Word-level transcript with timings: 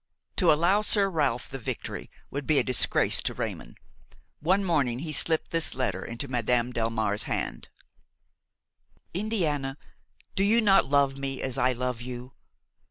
To 0.37 0.51
allow 0.51 0.81
Sir 0.81 1.07
Ralph 1.11 1.47
the 1.47 1.59
victory 1.59 2.09
would 2.31 2.47
be 2.47 2.57
a 2.57 2.63
disgrace 2.63 3.21
to 3.21 3.35
Raymon. 3.35 3.75
One 4.39 4.63
morning 4.65 4.97
he 4.97 5.13
slipped 5.13 5.51
this 5.51 5.75
letter 5.75 6.03
into 6.03 6.27
Madame 6.27 6.73
Delmare's 6.73 7.25
hand: 7.29 7.69
"Indiana! 9.13 9.77
do 10.35 10.43
you 10.43 10.59
not 10.59 10.85
love 10.87 11.19
me 11.19 11.39
as 11.43 11.55
I 11.59 11.73
love 11.73 12.01
you? 12.01 12.33